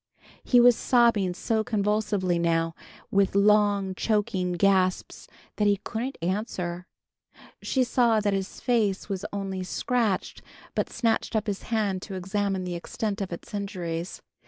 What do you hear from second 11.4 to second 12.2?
his hand to